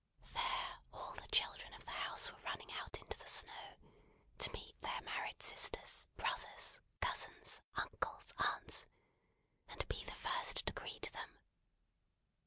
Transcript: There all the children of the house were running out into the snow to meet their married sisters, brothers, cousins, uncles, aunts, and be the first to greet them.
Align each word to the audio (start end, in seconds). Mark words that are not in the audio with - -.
There 0.33 0.81
all 0.91 1.13
the 1.13 1.27
children 1.27 1.71
of 1.75 1.85
the 1.85 1.91
house 1.91 2.31
were 2.31 2.39
running 2.39 2.71
out 2.73 2.99
into 2.99 3.15
the 3.19 3.27
snow 3.27 3.77
to 4.39 4.51
meet 4.51 4.81
their 4.81 4.99
married 5.01 5.43
sisters, 5.43 6.07
brothers, 6.17 6.81
cousins, 7.01 7.61
uncles, 7.75 8.33
aunts, 8.39 8.87
and 9.67 9.87
be 9.89 10.03
the 10.05 10.15
first 10.15 10.65
to 10.65 10.73
greet 10.73 11.11
them. 11.13 11.37